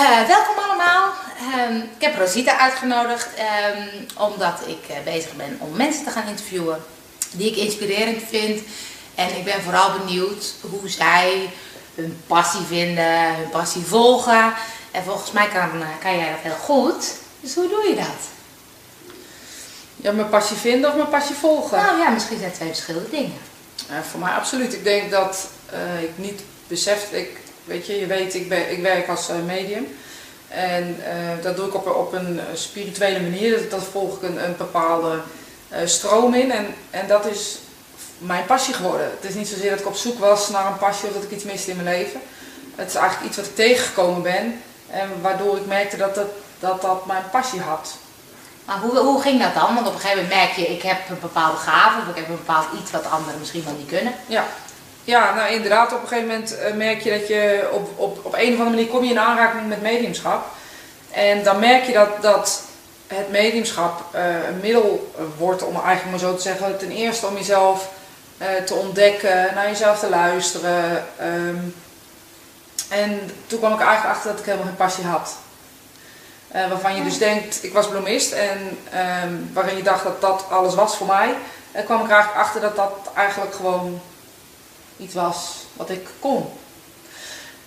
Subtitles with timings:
[0.00, 1.12] Eh, welkom allemaal.
[1.38, 3.88] Ehm, ik heb Rosita uitgenodigd ehm,
[4.18, 6.82] omdat ik eh, bezig ben om mensen te gaan interviewen
[7.30, 8.62] die ik inspirerend vind.
[9.14, 11.50] En ik ben vooral benieuwd hoe zij
[11.94, 14.54] hun passie vinden, hun passie volgen.
[14.90, 17.14] En volgens mij kan, eh, kan jij dat heel goed.
[17.40, 18.20] Dus hoe doe je dat?
[19.96, 21.78] Ja, mijn passie vinden of mijn passie volgen?
[21.78, 23.38] Nou ja, misschien zijn het twee verschillende dingen.
[24.10, 24.72] Voor mij absoluut.
[24.72, 25.48] Ik denk dat
[26.00, 29.96] ik niet besef, ik, weet je, je weet, ik, ben, ik werk als eh, medium.
[30.48, 33.50] En eh, dat doe ik op, op een spirituele manier.
[33.50, 35.20] Dat, dat volg ik een, een bepaalde
[35.84, 36.52] stroom in.
[36.52, 37.58] En, en dat is
[38.18, 39.10] mijn passie geworden.
[39.20, 41.30] Het is niet zozeer dat ik op zoek was naar een passie of dat ik
[41.30, 42.20] iets miste in mijn leven.
[42.74, 44.62] Het is eigenlijk iets wat ik tegengekomen ben.
[44.90, 47.94] En waardoor ik merkte dat dat, dat, dat mijn passie had.
[48.64, 49.74] Maar hoe, hoe ging dat dan?
[49.74, 52.28] Want op een gegeven moment merk je, ik heb een bepaalde gave of ik heb
[52.28, 54.14] een bepaald iets wat anderen misschien wel niet kunnen.
[54.26, 54.46] Ja,
[55.04, 58.34] ja nou inderdaad, op een gegeven moment eh, merk je dat je op, op, op
[58.34, 60.44] een of andere manier kom je in aanraking met mediumschap.
[61.10, 62.62] En dan merk je dat, dat
[63.06, 67.36] het mediumschap uh, een middel wordt om eigenlijk maar zo te zeggen, ten eerste om
[67.36, 67.88] jezelf
[68.38, 71.04] uh, te ontdekken, naar jezelf te luisteren.
[71.22, 71.74] Um,
[72.88, 75.34] en toen kwam ik eigenlijk achter dat ik helemaal geen passie had.
[76.54, 78.78] Uh, waarvan je dus denkt, ik was bloemist en
[79.24, 81.34] um, waarin je dacht dat dat alles was voor mij.
[81.72, 84.00] En kwam ik eigenlijk achter dat dat eigenlijk gewoon
[85.00, 86.48] iets was wat ik kon.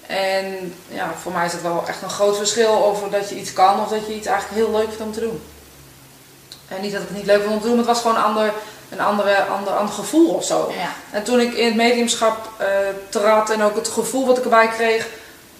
[0.08, 3.54] En ja, voor mij is het wel echt een groot verschil over dat je iets
[3.54, 5.42] kan of dat je iets eigenlijk heel leuk vindt om te doen.
[6.68, 8.18] En niet dat ik het niet leuk vond om te doen, maar het was gewoon
[8.18, 8.54] een ander,
[8.90, 10.72] een andere, ander, ander gevoel of zo.
[10.78, 10.90] Ja.
[11.12, 12.68] En toen ik in het mediumschap uh,
[13.10, 15.08] trad en ook het gevoel wat ik erbij kreeg,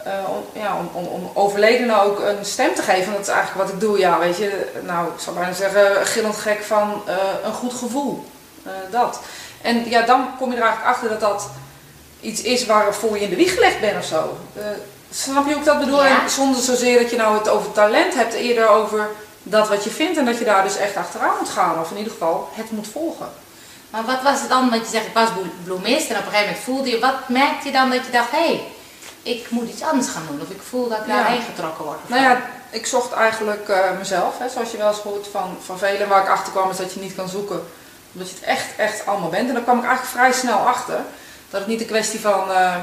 [0.06, 3.12] uh, om, ja, om, om, om overledenen ook een stem te geven.
[3.12, 3.98] Dat is eigenlijk wat ik doe.
[4.00, 8.26] Ja, weet je, nou, ik zou bijna zeggen, gillend gek van uh, een goed gevoel.
[8.66, 9.20] Uh, dat.
[9.62, 11.50] En ja, dan kom je er eigenlijk achter dat dat
[12.24, 14.38] iets is waarvoor je in de wieg gelegd bent of zo.
[15.12, 16.06] snap je ik dat bedoel?
[16.06, 16.28] Ja.
[16.28, 19.10] Zonder zozeer dat je nou het over talent hebt, eerder over
[19.44, 21.80] dat wat je vindt en dat je daar dus echt achteraan moet gaan.
[21.80, 23.28] Of in ieder geval het moet volgen.
[23.90, 25.30] Maar wat was het dan, want je zegt ik was
[25.64, 28.32] bloemist en op een gegeven moment voelde je, wat merkte je dan dat je dacht,
[28.32, 28.64] hé, hey,
[29.24, 30.42] ik moet iets anders gaan doen.
[30.42, 31.14] Of ik voel dat ik Ja.
[31.16, 31.98] daarheen getrokken word.
[32.10, 34.38] Nou ja, ik zocht eigenlijk eh, mezelf.
[34.40, 36.08] Hè, zoals je wel eens hoort van, van velen.
[36.08, 37.64] Waar ik achter kwam is dat je niet kan zoeken.
[38.14, 39.48] Omdat je het echt, echt allemaal bent.
[39.48, 41.00] En daar kwam ik eigenlijk vrij snel achter.
[41.54, 42.76] Dat het niet een kwestie van eh,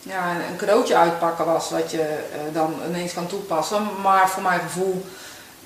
[0.00, 1.70] ja, een cadeautje uitpakken was.
[1.70, 3.86] Wat je eh, dan ineens kan toepassen.
[4.02, 5.06] Maar voor mijn gevoel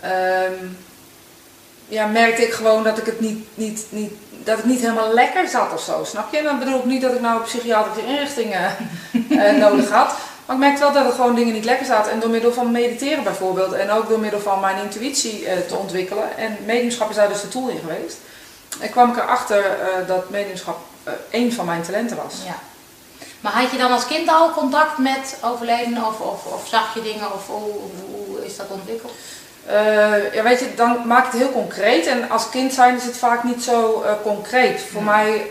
[0.01, 0.67] ehm,
[1.89, 5.49] ja, merkte ik gewoon dat ik het niet, niet, niet, dat ik niet helemaal lekker
[5.49, 6.05] zat of zo.
[6.05, 6.39] Snap je?
[6.39, 10.15] En dan bedoel ik niet dat ik nou psychiatrische inrichting eh, nodig had.
[10.47, 12.13] Maar ik merkte wel dat er gewoon dingen niet lekker zaten.
[12.13, 13.73] En door middel van mediteren bijvoorbeeld.
[13.73, 16.37] En ook door middel van mijn intuïtie te ontwikkelen.
[16.37, 18.17] En mediumschap is daar dus de tool in geweest.
[18.81, 19.65] En kwam ik erachter
[20.07, 22.35] dat mediumschap eh één van mijn talenten was.
[22.45, 22.59] Ja.
[23.41, 27.03] Maar had je dan als kind al contact met overledenen of, of, of zag je
[27.03, 27.73] dingen of hoe,
[28.11, 29.13] hoe is dat ontwikkeld?
[29.67, 32.07] Eh, ja, weet je, dan maak ik het heel concreet.
[32.07, 34.81] En als kind zijn is het vaak niet zo eh, concreet.
[34.93, 35.47] Voor mij,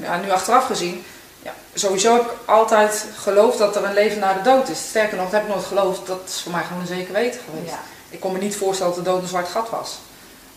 [0.00, 1.04] ja, nu achteraf gezien,
[1.42, 4.78] ja, sowieso heb ik altijd geloofd dat er een leven na de dood is.
[4.88, 6.06] Sterker nog, dat heb ik nooit geloofd.
[6.06, 7.72] Dat is voor mij gewoon een zeker weten geweest.
[7.72, 7.80] Ja.
[8.08, 9.98] Ik kon me niet voorstellen dat de dood een zwart gat was.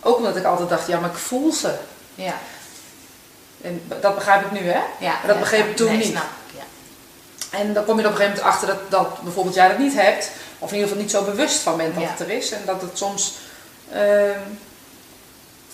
[0.01, 1.75] Ook omdat ik altijd dacht, ja, maar ik voel ze.
[2.15, 2.33] Ja.
[3.61, 4.79] En dat begrijp ik nu, hè?
[4.99, 5.15] ja.
[5.25, 6.05] dat ja, begreep ik toen nee, niet.
[6.05, 6.63] snap ik, ja.
[7.57, 9.77] En dan kom je er op een gegeven moment achter dat, dat bijvoorbeeld jij dat
[9.77, 10.31] niet hebt.
[10.59, 12.09] Of in ieder geval niet zo bewust van bent dat Ja.
[12.09, 12.51] het er is.
[12.51, 13.33] En dat het soms,
[13.91, 14.39] ehm,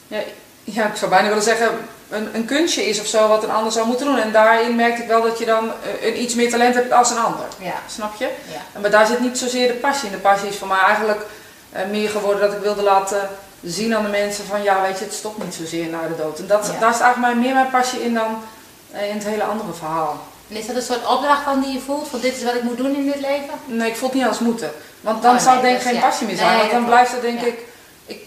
[0.08, 0.20] ja,
[0.64, 1.70] ja, ik zou bijna willen zeggen,
[2.10, 4.20] een, een kunstje is of zo wat een ander zou moeten doen.
[4.20, 5.72] En daarin merkte ik wel dat je dan
[6.02, 7.46] eh, een iets meer talent hebt als een ander.
[7.58, 7.82] Ja.
[7.88, 8.26] Snap je?
[8.26, 8.62] Ja.
[8.74, 10.16] En Maar daar zit niet zozeer de passie in.
[10.16, 11.26] De passie is voor mij eigenlijk
[11.72, 13.30] eh, meer geworden dat ik wilde laten
[13.64, 16.40] zien aan de mensen van ja, weet je, het stopt niet zozeer naar de dood.
[16.40, 16.80] En dat, Ja.
[16.80, 18.44] daar is eigenlijk meer mijn passie in dan
[18.92, 20.20] eh, in het hele andere verhaal.
[20.50, 22.08] En is dat een soort opdracht dan die je voelt?
[22.08, 23.50] Van dit is wat ik moet doen in dit leven?
[23.66, 24.72] Nee, ik voel het niet als moeten.
[25.02, 26.02] Want dan Oh, zou nee, denk ik is- geen ja.
[26.08, 26.50] passie meer zijn.
[26.50, 27.46] Nee, want dan blijft het denk Ja.
[27.48, 27.60] ik,
[28.06, 28.20] ik...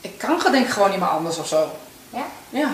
[0.00, 1.70] Ik kan denk ik gewoon niet meer anders of zo.
[2.10, 2.22] Ja?
[2.50, 2.68] Ja.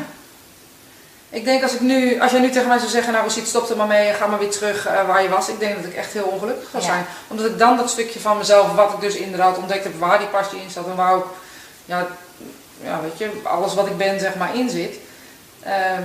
[1.30, 3.70] Ik denk als ik nu, als jij nu tegen mij zou zeggen, nou Rosiet, stop
[3.70, 5.48] er maar mee ga maar weer terug eh, waar je was.
[5.48, 7.06] Ik denk dat ik echt heel ongelukkig zou zijn.
[7.28, 10.26] Omdat ik dan dat stukje van mezelf, wat ik dus inderdaad ontdekt heb, waar die
[10.26, 11.26] passie in zat en waar ook,
[11.88, 12.06] ja,
[12.82, 14.96] ja weet je, alles wat ik ben zeg maar in zit,
[15.62, 16.02] ehm,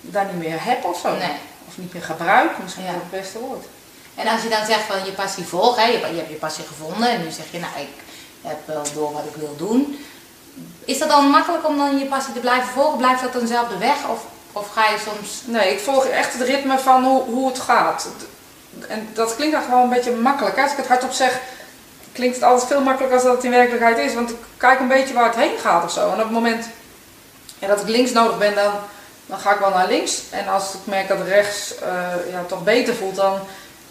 [0.00, 1.10] daar niet meer heb of zo.
[1.16, 1.36] Nee.
[1.68, 2.90] Of niet meer gebruik, misschien Ja.
[2.92, 3.64] het beste woord.
[4.14, 6.64] En als je dan zegt van je passie volgt, hè, je, je hebt je passie
[6.64, 7.88] gevonden en nu zeg je nou ik
[8.42, 9.98] heb wel door wat ik wil doen.
[10.84, 12.98] Is dat dan makkelijk om dan je passie te blijven volgen?
[12.98, 15.42] Blijft dat dezelfde weg of, of ga je soms...
[15.44, 18.08] Nee, ik volg echt het ritme van hoe, hoe het gaat.
[18.88, 20.56] En dat klinkt dan gewoon een beetje makkelijk.
[20.56, 20.62] hè.
[20.62, 21.40] Als ik het hardop zeg,
[22.14, 24.14] klinkt het altijd veel makkelijker dan dat het in werkelijkheid is.
[24.14, 26.06] Want ik kijk een beetje waar het heen gaat of zo.
[26.06, 26.66] En op het moment
[27.58, 28.72] dat ik links nodig ben, dan,
[29.26, 30.22] dan ga ik wel naar links.
[30.30, 33.38] En als ik merk dat rechts eh, ja, toch beter voelt, dan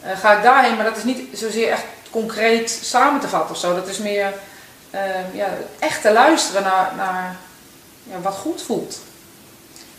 [0.02, 0.76] eh, ga ik daarheen.
[0.76, 3.76] Maar dat is niet zozeer echt concreet samen te vatten of zo.
[3.76, 4.34] Dat is meer
[4.92, 5.48] ehm, ja,
[5.80, 7.36] echt te luisteren naar, naar
[8.04, 9.00] ja, wat goed voelt.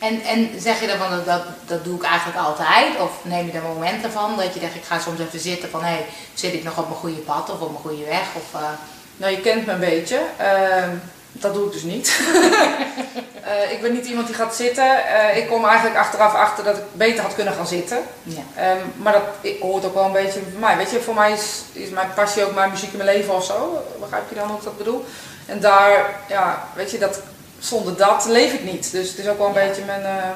[0.04, 3.00] En, en zeg je dan van dat, dat, doe ik eigenlijk altijd?
[3.00, 5.80] Of neem je er momenten van dat je denkt ik ga soms even zitten van
[5.80, 8.26] hé, hey, zit ik nog op mijn goede pad of op mijn goede weg?
[8.34, 8.68] Of, uh...
[9.16, 10.20] Nou, je kent me een beetje.
[10.36, 10.90] Ehm,
[11.32, 12.20] dat doe ik dus niet.
[13.44, 14.84] uh, ik ben niet iemand die gaat zitten.
[14.84, 17.98] Uh, ik kom eigenlijk achteraf achter dat ik beter had kunnen gaan zitten.
[18.22, 18.72] Ja.
[18.72, 20.76] Um, maar dat hoort ook wel een beetje bij mij.
[20.76, 23.44] Weet je, voor mij is, is mijn passie ook mijn muziek in mijn leven of
[23.44, 23.84] zo.
[24.00, 25.04] Begrijp je dan hoe ik dat bedoel?
[25.46, 27.20] En daar, ja, weet je, dat,
[27.64, 28.90] zonder dat leef ik niet.
[28.90, 29.66] Dus het is ook wel een ja.
[29.66, 30.31] beetje mijn, uh,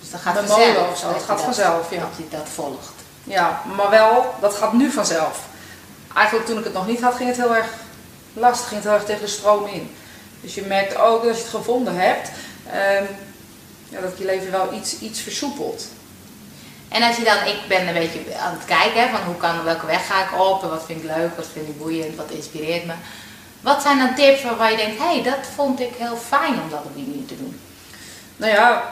[0.00, 1.12] dus dat gaat mijn molen of zo.
[1.12, 2.00] Het gaat vanzelf, ja.
[2.00, 2.92] Dat je dat volgt.
[3.24, 5.38] Ja, maar wel, dat gaat nu vanzelf.
[6.14, 7.68] Eigenlijk toen ik het nog niet had, ging het heel erg
[8.32, 9.94] lastig, ging het heel erg tegen de stroom in.
[10.40, 12.28] Dus je merkt ook dat als je het gevonden hebt,
[12.66, 13.06] um,
[13.88, 15.86] ja, dat je leven wel iets, iets versoepelt.
[16.88, 19.64] En als je dan, ik ben een beetje aan het kijken hè, van hoe kan,
[19.64, 22.86] welke weg ga ik op, wat vind ik leuk, wat vind ik boeiend, wat inspireert
[22.86, 22.92] me.
[23.60, 26.70] Wat zijn dan tips waarvan je denkt, hé, hey, dat vond ik heel fijn om
[26.70, 27.60] dat op die manier te doen?
[28.36, 28.82] Nou ja,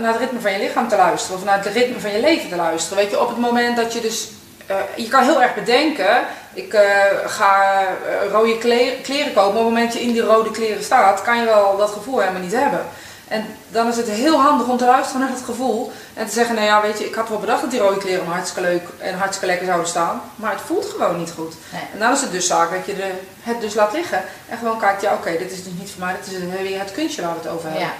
[0.00, 2.48] naar het ritme van je lichaam te luisteren of naar het ritme van je leven
[2.48, 2.98] te luisteren.
[3.02, 4.28] Weet je, op het moment dat je dus
[4.70, 6.24] uh, je kan heel erg bedenken,
[6.54, 6.80] ik uh,
[7.26, 9.46] ga uh, rode kleren, kopen.
[9.46, 12.18] Op het moment dat je in die rode kleren staat, kan je wel dat gevoel
[12.18, 12.80] helemaal niet hebben.
[13.28, 15.92] En dan is het heel handig om te luisteren naar het gevoel.
[16.14, 18.26] En te zeggen, nou ja, weet je, ik had wel bedacht dat die rode kleren
[18.26, 20.20] hartstikke leuk en hartstikke lekker zouden staan.
[20.36, 21.54] Maar het voelt gewoon niet goed.
[21.72, 21.82] Nee.
[21.92, 24.22] En dan is het dus zaak dat je de, het dus laat liggen.
[24.48, 26.16] En gewoon kijkt, ja oké, dit is dus niet voor mij.
[26.24, 27.86] Dit is weer het kunstje waar we het over hebben.
[27.86, 27.94] Ja.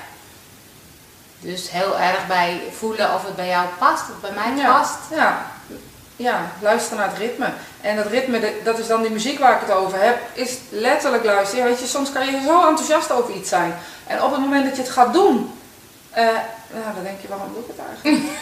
[1.40, 4.98] Dus heel erg bij voelen of het bij jou past, of bij mij past.
[5.10, 5.46] Ja,
[6.16, 7.46] ja, luisteren naar het ritme.
[7.80, 11.24] En dat ritme, dat is dan die muziek waar ik het over heb, is letterlijk
[11.24, 11.64] luisteren.
[11.64, 13.74] Ja, weet je, soms kan je zo enthousiast over iets zijn.
[14.06, 15.58] En op het moment dat je het gaat doen,
[16.16, 16.24] uh,
[16.72, 18.32] nou, dan denk je, waarom doe ik het eigenlijk?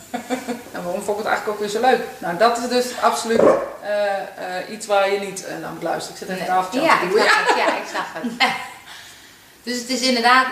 [0.74, 2.00] en waarom vond ik het eigenlijk ook weer zo leuk?
[2.18, 6.12] Nou, dat is dus absoluut uh, uh, iets waar je niet naar moet luisteren.
[6.12, 6.70] Ik zit even nee.
[6.70, 8.52] te ja, ik zag het, ja, ik zag het.
[9.64, 10.46] dus het is inderdaad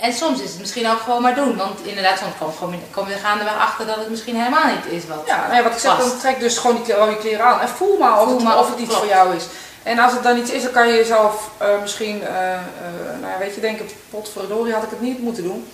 [0.00, 1.56] en soms is het misschien ook gewoon maar doen.
[1.56, 5.22] Want inderdaad, soms kom, kom je gaandeweg achter dat het misschien helemaal niet is wat
[5.26, 7.60] Ja, nou wat ik zeg, dan trek dus gewoon die rode kleren aan.
[7.60, 9.44] En voel maar of, voel het, maar of het iets voor jou is.
[9.82, 12.60] En als het dan iets is, dan kan je jezelf uh, misschien, uh, uh,
[13.20, 15.68] nou ja, weet je, denken, potverdorie had ik het niet moeten doen.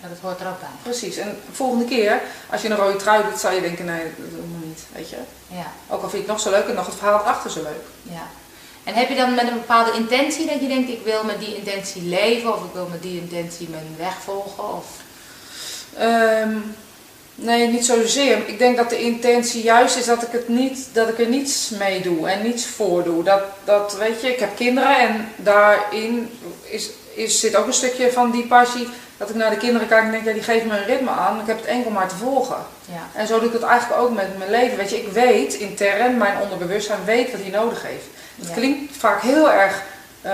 [0.00, 0.68] Ja, dat hoort er ook bij.
[0.82, 1.16] Precies.
[1.16, 2.20] En de volgende keer,
[2.50, 5.10] als je een rode trui doet, zou je denken, nee, dat doen we niet, weet
[5.10, 5.16] je.
[5.46, 5.66] Ja.
[5.88, 7.84] Ook al vind je het nog zo leuk en nog het verhaal erachter zo leuk.
[8.02, 8.26] Ja.
[8.84, 11.56] En heb je dan met een bepaalde intentie dat je denkt, ik wil met die
[11.56, 14.76] intentie leven of ik wil met die intentie mijn weg volgen?
[14.76, 14.86] Of?
[16.00, 16.74] Um,
[17.34, 18.48] nee, niet zozeer.
[18.48, 21.70] Ik denk dat de intentie juist is dat ik, het niet, dat ik er niets
[21.70, 23.22] mee doe en niets voor doe.
[23.22, 26.30] Dat, dat weet je, ik heb kinderen en daarin
[26.62, 28.88] is, is, zit ook een stukje van die passie.
[29.16, 31.40] Dat ik naar de kinderen kijk en denk, ja, die geven me een ritme aan.
[31.40, 32.66] Ik heb het enkel maar te volgen.
[32.92, 33.20] Ja.
[33.20, 34.76] En zo doe ik het eigenlijk ook met mijn leven.
[34.76, 38.04] Weet je, ik weet intern, mijn onderbewustzijn weet wat hij nodig heeft.
[38.40, 39.82] Het klinkt vaak heel erg
[40.26, 40.32] uh,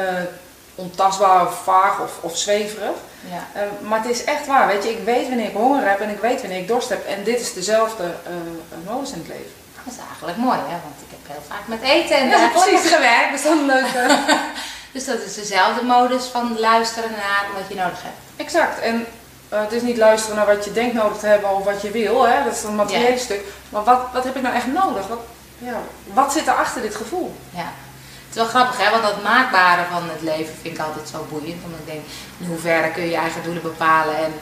[0.75, 2.97] ontastbaar of vaag of, of zweverig.
[3.31, 3.61] Ja.
[3.61, 4.67] Uh, maar het is echt waar.
[4.67, 7.07] Weet je, ik weet wanneer ik honger heb en ik weet wanneer ik dorst heb.
[7.07, 9.53] En dit is dezelfde uh, modus in het leven.
[9.85, 10.77] Dat is eigenlijk mooi, hè?
[10.87, 13.31] want ik heb heel vaak met eten en ja, precies gewerkt.
[13.31, 14.09] Dat is dan leuk.
[14.95, 18.17] dus dat is dezelfde modus van luisteren naar wat je nodig hebt.
[18.37, 18.81] Exact.
[18.81, 19.07] En
[19.49, 22.29] het is niet luisteren naar wat je denkt nodig te hebben of wat je wil.
[22.29, 22.45] Hè?
[22.45, 23.45] Dat is een materiële stuk.
[23.69, 25.07] Maar wat, wat heb ik nou echt nodig?
[25.07, 25.21] Wat,
[25.59, 25.81] ja,
[26.13, 27.35] wat zit er achter dit gevoel?
[27.51, 27.73] Ja.
[28.31, 28.91] Het is wel grappig, hè?
[28.91, 31.65] want dat maakbare van het leven vind ik altijd zo boeiend.
[31.65, 32.05] Omdat ik denk,
[32.39, 34.17] in hoeverre kun je je eigen doelen bepalen.
[34.17, 34.33] En,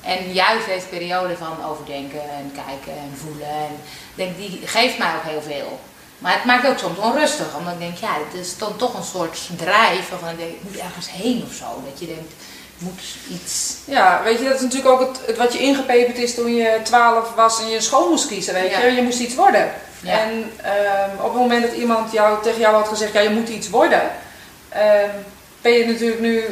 [0.00, 3.48] en juist deze periode van overdenken en kijken en voelen.
[3.48, 3.74] En
[4.14, 5.80] denk, die geeft mij ook heel veel.
[6.18, 7.56] Maar het maakt ook soms onrustig.
[7.56, 10.62] Omdat ik denk, ja, het is dan toch een soort drijf waarvan ik denk, ik
[10.62, 11.82] moet ergens heen of zo.
[11.90, 12.32] Dat je denkt,
[12.78, 13.76] moet iets.
[13.84, 17.34] Ja, weet je, dat is natuurlijk ook het, wat je ingepeperd is toen je 12
[17.34, 18.54] was en je school moest kiezen.
[18.54, 19.70] Weet je, je moest iets worden.
[20.04, 23.48] En um, op het moment dat iemand jou, tegen jou had gezegd, ja, je moet
[23.48, 24.02] iets worden,
[24.74, 25.10] um,
[25.60, 26.44] ben je natuurlijk nu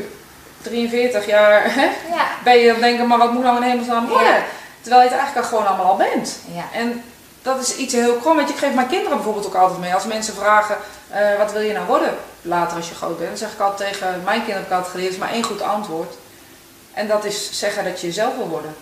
[0.62, 1.84] 43 jaar, hè?
[2.16, 2.26] Ja.
[2.44, 4.44] ben je dan denken, maar wat moet nou in hemelsnaam worden?
[4.80, 6.38] Terwijl je het eigenlijk al gewoon allemaal al bent.
[6.72, 7.02] En
[7.46, 8.40] dat is iets heel krom.
[8.40, 9.94] Je, ik geef mijn kinderen bijvoorbeeld ook altijd mee.
[9.94, 10.76] Als mensen vragen,
[11.12, 13.28] uh, wat wil je nou worden later als je groot bent?
[13.28, 15.62] Dan zeg ik altijd tegen mijn kinderen, heb ik altijd geleerd, is maar één goed
[15.62, 16.14] antwoord.
[16.94, 18.76] En dat is zeggen dat je jezelf wil worden.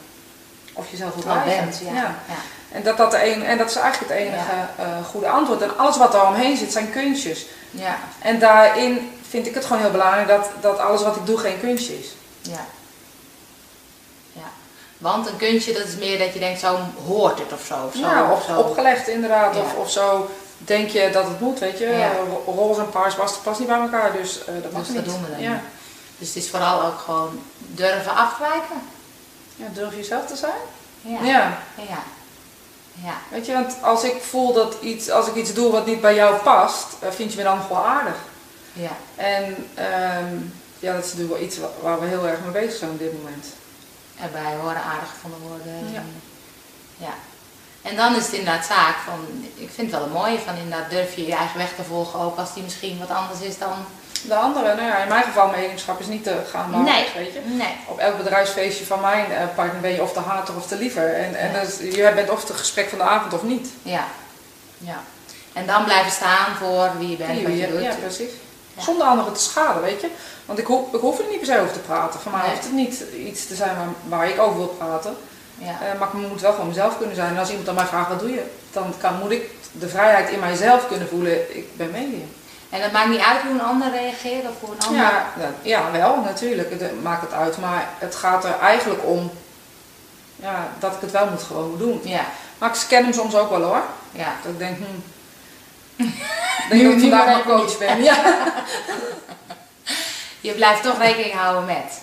[0.72, 1.86] Of jezelf wil blijven.
[1.86, 1.92] ja.
[1.92, 2.14] ja.
[2.72, 5.62] En dat, dat, de een, en dat is eigenlijk het enige uh, goede antwoord.
[5.62, 7.46] En alles wat daar omheen zit zijn kunstjes.
[7.70, 7.98] Ja.
[8.18, 11.60] En daarin vind ik het gewoon heel belangrijk dat, dat alles wat ik doe geen
[11.60, 12.14] kunstje is.
[12.40, 12.64] Ja.
[15.04, 17.74] Want een kunstje dat is meer dat je denkt, zo hoort het of zo.
[17.86, 18.58] Of zo ja, of, zo.
[18.58, 19.56] opgelegd inderdaad.
[19.56, 21.86] Of, of zo denk je dat het moet, weet je.
[21.86, 22.12] Ja.
[22.46, 25.04] Roze en paars past, past niet bij elkaar, dus uh, dat mag dus niet.
[25.04, 25.40] doen we dan.
[25.40, 25.60] Ja.
[26.18, 28.76] Dus het is vooral ook gewoon durven afwijken.
[29.56, 30.60] Ja, durf jezelf te zijn.
[31.00, 31.18] Ja.
[31.22, 31.58] ja.
[31.76, 32.02] ja.
[33.04, 33.14] Ja.
[33.30, 36.14] Weet je, want als ik voel dat iets, als ik iets doe wat niet bij
[36.14, 38.16] jou past, eh, vind je me dan gewoon aardig.
[38.72, 38.90] Ja.
[39.16, 40.34] En ehm,
[40.78, 42.98] ja, dat is natuurlijk wel iets wa- waar we heel erg mee bezig zijn op
[42.98, 43.46] dit moment.
[44.22, 45.92] Erbij horen aardig gevonden worden.
[45.92, 46.02] Ja.
[46.96, 47.14] ja.
[47.82, 50.90] En dan is het inderdaad zaak van, ik vind het wel een mooie van inderdaad
[50.90, 53.86] durf je je eigen weg te volgen ook als die misschien wat anders is dan...
[54.22, 57.06] De andere, nou ja, in mijn geval mediumschap is niet te gaan maar Nee.
[57.16, 57.40] weet je.
[57.44, 57.76] Nee.
[57.86, 61.14] Op elk bedrijfsfeestje van mijn eh, partner ben je of de hater of de liever.
[61.14, 63.68] En, en dus, je bent of het gesprek van de avond of niet.
[63.82, 64.04] Ja.
[64.78, 65.02] Ja.
[65.52, 67.82] En dan blijven staan voor wie je bent, wat je doet.
[67.82, 68.30] ja, precies.
[68.76, 68.82] Ja.
[68.82, 70.08] Zonder anderen te schaden, weet je.
[70.46, 72.20] Want ik, ho ik hoef er niet per se over te praten.
[72.20, 72.50] Voor mij Nee.
[72.50, 75.16] hoeft het niet iets te zijn waar, waar ik over wil praten.
[75.58, 75.68] Ja.
[75.70, 77.28] Eh, maar ik moet wel gewoon mezelf kunnen zijn.
[77.34, 78.44] En als iemand aan mij vraagt, wat doe je?
[78.72, 81.56] Dan kan, moet ik de vrijheid in mijzelf kunnen voelen.
[81.56, 82.32] Ik ben medium.
[82.70, 85.00] En dat maakt niet uit hoe een ander reageert of hoe een ander...
[85.02, 85.26] Ja,
[85.62, 86.70] ja, wel, natuurlijk.
[86.70, 87.58] Het maakt het uit.
[87.58, 89.30] Maar het gaat er eigenlijk om
[90.36, 92.00] ja, dat ik het wel moet gewoon doen.
[92.04, 92.24] Ja.
[92.58, 93.82] Maar ik scan hem soms ook wel hoor.
[94.12, 94.32] ja.
[94.42, 94.76] Dat ik denk,
[95.96, 96.04] hm.
[96.68, 98.02] denk Nu- dat ik nu vandaag coach ben.
[98.02, 98.14] Ja.
[100.40, 102.00] Je blijft toch rekening houden met.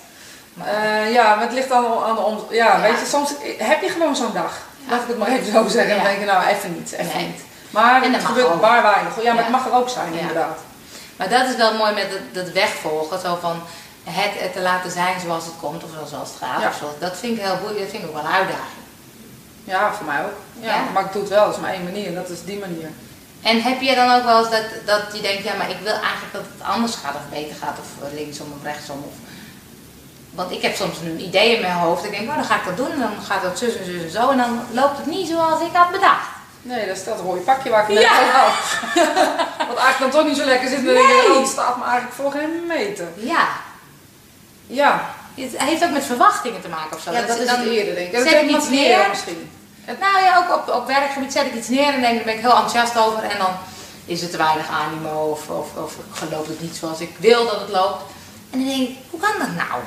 [0.66, 2.46] Eh, ja, maar het ligt dan aan de om...
[2.50, 2.82] Ja, Ja.
[2.82, 4.58] weet je, soms heb je gewoon zo'n dag.
[4.86, 4.92] Ja.
[4.92, 5.96] Laat ik het maar even zo zeggen.
[5.96, 7.26] Dan denk je, nou, even niet, even Nee.
[7.28, 7.42] niet.
[7.70, 8.62] Maar En dat het gebeurt ook.
[8.62, 9.24] maar weinig.
[9.24, 10.58] Ja, maar het mag er ook zijn, inderdaad.
[11.16, 13.20] Maar dat is wel mooi met het, dat wegvolgen.
[13.20, 13.62] Zo van
[14.04, 16.62] het, te laten zijn zoals het komt of zoals het gaat.
[16.62, 16.68] Ja.
[16.68, 17.80] Of zoals, dat vind ik heel boeiend.
[17.80, 18.82] Dat vind ik ook wel een uitdaging.
[19.64, 20.38] Ja, voor mij ook.
[20.60, 20.82] Ja, Ja.
[20.94, 22.14] Maar ik doe het wel, dat is maar één manier.
[22.16, 22.90] Dat is die manier.
[23.42, 25.94] En heb je dan ook wel eens dat, dat je denkt, ja, maar ik wil
[25.94, 28.98] eigenlijk dat het anders gaat of beter gaat of eh, linksom of rechtsom?
[29.08, 29.14] Of...
[30.36, 32.06] Want ik heb soms een idee in mijn hoofd.
[32.06, 34.04] Ik denk, oh, dan ga ik dat doen en dan gaat dat zus en zus
[34.04, 34.30] en zo.
[34.30, 36.28] En dan loopt het niet zoals ik had bedacht.
[36.62, 38.12] Nee, dat is dat rode pakje waar ik net Ja.
[38.20, 38.54] over had.
[39.70, 40.86] Wat eigenlijk dan toch niet zo lekker zit.
[40.86, 43.08] Dan denk ik, oh, staat me eigenlijk voor geen meter.
[43.16, 43.48] Ja,
[44.68, 47.12] Ja, het heeft ook met verwachtingen te maken of zo.
[47.12, 48.14] ja dat is dan- het eerder denk ik.
[48.14, 49.52] Dat ik iets meer misschien.
[50.00, 52.40] Nou ja, ook op, op werkgebied zet ik iets neer en denk, daar ben ik
[52.40, 53.24] heel enthousiast over.
[53.24, 53.52] En dan
[54.06, 55.96] is er te weinig animo of, of, of
[56.32, 58.02] loopt het niet zoals ik wil dat het loopt.
[58.52, 59.82] En dan denk ik, hoe kan dat nou?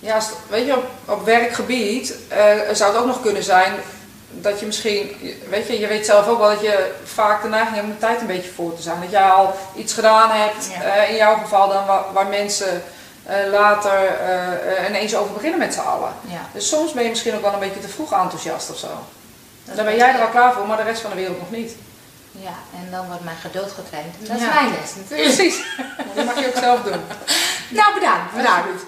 [0.00, 3.72] Ja, weet je, op, op werkgebied eh, zou het ook nog kunnen zijn
[4.30, 5.16] dat je misschien,
[5.48, 7.98] weet je, je weet zelf ook wel dat je vaak de neiging hebt om de
[7.98, 9.00] tijd een beetje voor te zijn.
[9.00, 10.82] Dat jij al iets gedaan hebt, Ja.
[10.82, 12.82] eh, in jouw geval dan, waar, waar mensen
[13.50, 14.52] later eh,
[14.82, 16.12] eh, ineens over beginnen met z'n allen.
[16.28, 16.40] Ja.
[16.52, 18.88] Dus soms ben je misschien ook wel een beetje te vroeg enthousiast of zo.
[19.64, 21.72] Dan ben jij er al klaar voor, maar de rest van de wereld nog niet.
[22.30, 24.14] Ja, en dan wordt mijn geduld getraind.
[24.20, 24.54] Dat is Ja.
[24.54, 25.34] mijn les natuurlijk.
[25.34, 25.64] Precies.
[26.14, 27.00] Dat mag je ook zelf doen.
[27.78, 28.34] Nou, bedankt.
[28.36, 28.82] bedankt.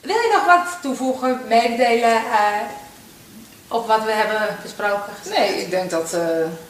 [0.00, 2.60] Wil je nog wat toevoegen, mededelen eh,
[3.68, 5.12] op wat we hebben besproken?
[5.28, 6.20] Nee, ik denk dat, eh,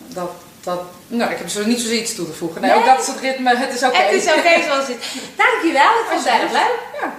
[0.08, 0.30] dat,
[0.66, 2.61] dat nou, ik heb zo niet zozeer iets toe te voegen.
[2.61, 2.78] Nee, Nee.
[2.80, 3.96] ook dat is het ritme, het is oké.
[3.96, 5.06] Het is oké zoals het is.
[5.37, 6.78] Dankjewel, het erg leuk.
[7.00, 7.14] Ja,